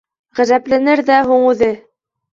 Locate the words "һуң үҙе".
1.29-1.71